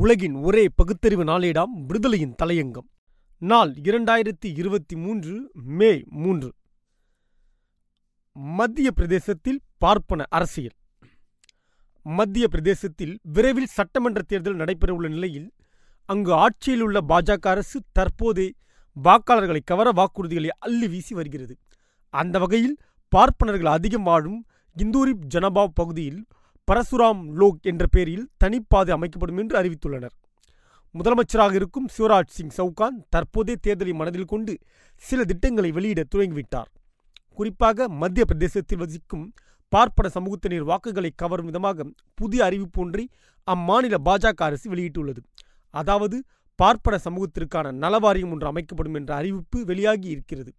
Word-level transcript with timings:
உலகின் 0.00 0.34
ஒரே 0.34 0.68
பகுத்தறிவு 0.68 1.24
நாளேடாம் 1.24 1.72
விடுதலையின் 1.88 2.34
தலையங்கம். 2.42 2.88
நாள் 3.38 3.72
இரண்டாயிரத்தி 3.72 4.58
இருபத்தி 4.58 4.96
மூன்று 4.96 5.50
மே 5.52 6.02
மூன்று. 6.06 6.54
மத்திய 8.32 8.90
பிரதேசத்தில் 8.90 9.60
பார்ப்பன 9.78 10.26
அரசியல். 10.28 10.76
மத்திய 12.02 12.48
பிரதேசத்தில் 12.48 13.18
விரைவில் 13.22 13.66
சட்டமன்ற 13.66 14.22
தேர்தல் 14.22 14.56
நடைபெறவுள்ள 14.56 15.08
நிலையில் 15.08 15.52
அங்கு 16.04 16.32
ஆட்சியில் 16.34 16.80
உள்ள 16.80 17.00
பாஜக 17.08 17.48
அரசு 17.48 17.80
தற்போதே 17.92 18.52
வாக்காளர்களை 19.04 19.60
கவர 19.64 19.90
வாக்குறுதிகளை 19.90 20.48
அள்ளி 20.58 20.88
வீசி 20.88 21.14
வருகிறது. 21.14 21.58
அந்த 22.08 22.38
வகையில் 22.38 22.78
பார்ப்பனர்கள் 23.08 23.72
அதிகம் 23.72 24.02
வாழும் 24.02 24.44
இந்தூரி 24.76 25.12
ஜனபாவ் 25.34 25.74
பகுதியில் 25.74 26.26
பரசுராம் 26.70 27.22
லோக் 27.40 27.64
என்ற 27.70 27.84
பெயரில் 27.86 28.26
தனிப்பாதை 28.42 28.90
அமைக்கப்படும் 28.96 29.38
என்று 29.42 29.54
அறிவித்துள்ளனர். 29.60 30.12
முதலமைச்சராக 30.94 31.54
இருக்கும் 31.60 31.88
சிவராஜ் 31.96 32.34
சிங் 32.36 32.52
சவுகான் 32.56 32.96
தற்போதைய 33.08 33.56
தேர்தலை 33.66 33.94
மனதில் 33.94 34.28
கொண்டு 34.32 34.52
சில 34.94 35.24
திட்டங்களை 35.24 35.70
வெளியிட 35.72 36.04
துவங்கிவிட்டார். 36.12 36.70
குறிப்பாக 37.34 37.88
மத்திய 38.02 38.24
பிரதேசத்தில் 38.24 38.78
வசிக்கும் 38.78 39.26
பார்ப்பன 39.68 40.06
சமூகத்தினர் 40.14 40.68
வாக்குகளை 40.70 41.10
கவரும் 41.22 41.48
விதமாக 41.50 41.86
புதிய 42.14 42.44
அறிவிப்பு 42.44 42.80
ஒன்றை 42.82 43.04
அம்மாநில 43.46 43.98
பாஜக 44.08 44.42
அரசு 44.48 44.66
வெளியிட்டுள்ளது. 44.72 45.20
அதாவது 45.74 46.16
பார்ப்பன 46.54 46.94
சமூகத்திற்கான 47.04 47.66
நலவாரியம் 47.84 48.32
ஒன்று 48.32 48.46
அமைக்கப்படும் 48.46 48.94
என்ற 48.94 49.14
அறிவிப்பு 49.14 49.64
வெளியாகி 49.64 50.08
இருக்கிறது. 50.08 50.50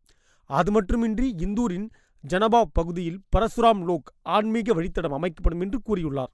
அது 0.49 0.71
மட்டுமின்றி 0.71 1.27
இந்தூரின் 1.45 1.87
ஜனபா 2.23 2.61
பகுதியில் 2.77 3.19
பரசுராம் 3.35 3.83
லோக் 3.89 4.09
ஆன்மீக 4.35 4.73
வழித்தடம் 4.73 5.15
அமைக்கப்படும் 5.17 5.61
என்று 5.61 5.77
கூறியுள்ளார். 5.87 6.31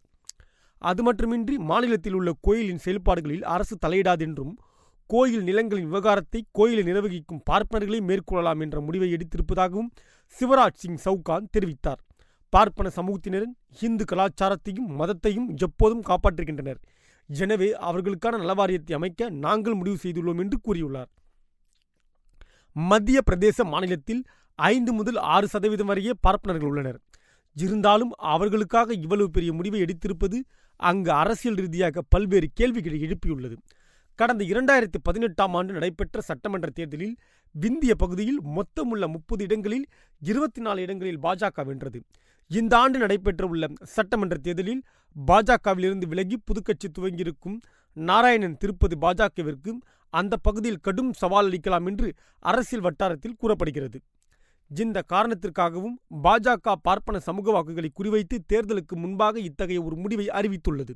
அது 0.82 1.02
மட்டுமின்றி 1.04 1.56
மாநிலத்தில் 1.70 2.14
உள்ள 2.14 2.32
கோயிலின் 2.42 2.82
செயல்பாடுகளில் 2.86 3.46
அரசு 3.54 3.76
தலையிடாதென்றும் 3.86 4.52
கோயில் 5.10 5.44
நிலங்களின் 5.44 5.86
விவகாரத்தை 5.86 6.40
கோயிலை 6.52 6.84
நிர்வகிக்கும் 6.84 7.42
பார்ப்பனர்களே 7.50 8.00
மேற்கொள்ளலாம் 8.10 8.62
என்ற 8.66 8.78
முடிவை 8.82 9.10
எடுத்திருப்பதாகவும் 9.14 9.90
சிவராஜ் 10.36 10.82
சிங் 10.82 11.00
சவுகான் 11.06 11.48
தெரிவித்தார். 11.58 12.02
பார்ப்பன 12.54 12.88
சமூகத்தினரின் 12.96 13.56
இந்து 13.80 14.04
கலாச்சாரத்தையும் 14.12 14.90
மதத்தையும் 15.00 15.48
எப்போதும் 15.66 16.04
காப்பாற்றுகின்றனர். 16.10 16.80
எனவே 17.30 17.70
அவர்களுக்கான 17.90 18.38
நலவாரியத்தை 18.44 18.94
அமைக்க 18.94 19.30
நாங்கள் 19.46 19.74
முடிவு 19.74 19.98
செய்துள்ளோம் 20.04 20.42
என்று 20.44 20.60
கூறியுள்ளார். 20.68 21.10
மத்திய 22.78 23.22
பிரதேச 23.32 23.64
மாநிலத்தில் 23.64 24.24
ஐந்து 24.56 24.94
முதல் 24.94 25.16
ஆறு 25.16 25.48
சதவீதம் 25.48 25.90
வரையே 25.90 26.12
பார்ப்பனர்கள் 26.22 26.70
உள்ளனர். 26.70 27.00
இருந்தாலும் 27.54 28.12
அவர்களுக்காக 28.18 28.94
இவ்வளவு 28.94 29.30
பெரிய 29.30 29.54
முடிவை 29.54 29.82
எடுத்திருப்பது 29.82 30.40
அங்கு 30.76 31.12
அரசியல் 31.12 31.56
ரீதியாக 31.56 32.02
பல்வேறு 32.10 32.48
கேள்விகளை 32.54 33.00
எழுப்பியுள்ளது. 33.02 33.56
கடந்த 34.16 34.46
இரண்டாயிரத்தி 34.46 35.00
பதினெட்டாம் 35.04 35.54
ஆண்டு 35.54 35.74
நடைபெற்ற 35.74 36.22
சட்டமன்ற 36.22 36.70
தேர்தலில் 36.70 37.18
விந்திய 37.52 37.96
பகுதியில் 37.96 38.42
மொத்தமுள்ள 38.42 39.08
முப்பது 39.08 39.44
இடங்களில் 39.44 39.86
இருபத்தி 40.20 40.62
நாலு 40.62 40.82
இடங்களில் 40.82 41.20
பாஜக 41.20 41.66
வென்றது. 41.66 42.02
இந்த 42.52 42.74
ஆண்டு 42.78 42.98
நடைபெற்றவுள்ள 43.00 43.66
சட்டமன்ற 43.96 44.36
தேர்தலில் 44.38 44.84
பாஜகவிலிருந்து 45.16 46.06
விலகி 46.12 46.38
புதுக்கட்சி 46.48 46.88
துவங்கியிருக்கும் 46.98 47.58
நாராயணன் 47.98 48.58
திருப்பதி 48.58 48.96
பாஜகவிற்கு 49.02 49.72
அந்த 50.14 50.34
பகுதியில் 50.38 50.84
கடும் 50.86 51.12
சவால் 51.14 51.48
அளிக்கலாம் 51.50 51.88
என்று 51.88 52.14
அரசியல் 52.40 52.86
வட்டாரத்தில் 52.86 53.36
கூறப்படுகிறது. 53.38 53.98
இந்த 54.72 55.04
காரணத்திற்காகவும் 55.14 55.98
பாஜக 56.24 56.76
பார்ப்பன 56.82 57.20
சமூக 57.20 57.52
வாக்குகளை 57.52 57.90
குறிவைத்து 58.00 58.38
தேர்தலுக்கு 58.54 58.96
முன்பாக 58.96 59.40
இத்தகைய 59.40 59.84
ஒரு 59.84 59.96
முடிவை 59.96 60.28
அறிவித்துள்ளது. 60.28 60.94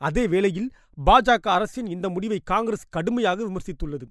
அதே 0.00 0.26
வேளையில் 0.26 0.70
பாஜக 1.06 1.46
அரசின் 1.56 1.86
இந்த 1.86 2.06
முடிவை 2.08 2.40
காங்கிரஸ் 2.44 2.86
கடுமையாக 2.88 3.44
விமர்சித்துள்ளது. 3.48 4.06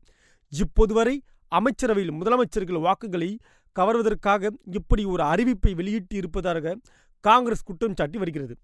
இப்போதுவரை 0.52 1.16
அமைச்சரவையில் 1.52 2.18
முதலமைச்சர்கள் 2.20 2.86
வாக்குகளை 2.88 3.40
கவர்வதற்காக 3.80 4.50
இப்படி 4.72 5.04
ஒரு 5.06 5.24
அறிவிப்பை 5.24 5.76
வெளியிட்டு 5.76 6.16
இருப்பதாக 6.16 6.78
காங்கிரஸ் 7.20 7.64
குற்றம் 7.64 7.94
சாட்டி 7.96 8.18
வருகிறது. 8.18 8.56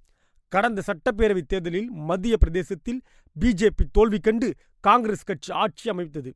கடந்த 0.50 0.82
சட்டப்பேரவை 0.88 1.42
தேர்தலில் 1.42 1.92
மத்திய 1.92 2.38
பிரதேசத்தில் 2.38 3.02
பிஜேபி 3.40 3.86
தோல்வி 3.92 4.20
கண்டு 4.20 4.56
காங்கிரஸ் 4.80 5.24
கட்சி 5.24 5.54
ஆட்சி 5.54 5.90
அமைத்தது. 5.90 6.36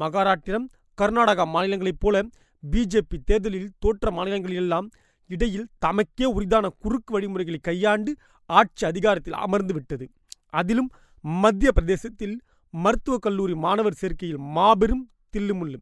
மகாராஷ்டிரம் 0.00 0.68
கர்நாடகா 1.02 1.44
மாநிலங்களைப் 1.46 2.00
போல 2.00 2.22
பிஜேபி 2.70 3.18
தேர்தலில் 3.24 3.70
தோற்ற 3.78 4.10
மாநிலங்களிலெல்லாம் 4.10 4.90
இடையில் 5.26 5.68
தமக்கே 5.86 6.24
உரிதான 6.24 6.68
குறுக்கு 6.78 7.12
வழிமுறைகளை 7.12 7.60
கையாண்டு 7.62 8.16
ஆட்சி 8.46 8.86
அதிகாரத்தில் 8.86 9.32
அமர்ந்து 9.32 9.74
விட்டது. 9.74 10.10
அதிலும் 10.46 10.90
மத்திய 11.20 11.72
பிரதேசத்தில் 11.72 12.40
மருத்துவக் 12.70 13.22
கல்லூரி 13.22 13.54
மாணவர் 13.54 13.98
சேர்க்கையில் 14.00 14.36
மாபெரும் 14.36 15.10
தில்லுமுள்ளு. 15.36 15.78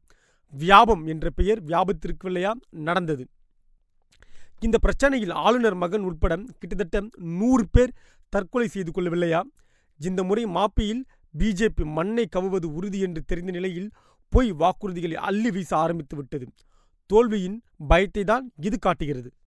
வியாபம் 0.50 1.06
என்ற 1.06 1.30
பெயர் 1.30 1.64
வியாபத்திற்குள்ளையா 1.64 2.52
நடந்தது. 2.70 3.28
இந்த 4.60 4.78
பிரச்சனையில் 4.82 5.32
ஆளுநர் 5.32 5.74
மகன் 5.74 6.00
உட்பட 6.00 6.36
கிட்டத்தட்ட 6.36 7.08
நூறு 7.16 7.68
பேர் 7.72 7.92
தற்கொலை 8.28 8.68
செய்து 8.68 8.90
கொள்ளவில்லையா? 8.90 9.42
இந்த 9.96 10.22
முறை 10.22 10.44
மாப்பியில் 10.44 11.02
பிஜேபி 11.38 11.84
மண்ணை 11.84 12.28
கவுவது 12.36 12.64
உறுதி 12.64 12.98
என்று 12.98 13.22
தெரிந்த 13.24 13.52
நிலையில் 13.52 13.90
பொய் 14.28 14.52
வாக்குறுதிகளை 14.52 15.14
அள்ளி 15.14 15.50
வீச 15.50 15.76
ஆரம்பித்து 15.76 16.16
விட்டது. 16.16 16.46
தோல்வியின் 17.06 17.62
பயத்தை 17.88 18.24
தான் 18.24 18.52
இது 18.60 18.78
காட்டுகிறது. 18.78 19.32